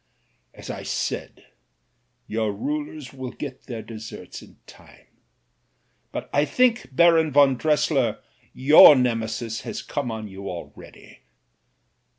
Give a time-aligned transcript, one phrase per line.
[0.55, 1.45] "As I said,
[2.25, 5.05] your rulers will get their deserts in time,
[6.11, 8.17] but I think, Baron von Dressier,
[8.51, 11.19] your Nemesis has come on you already.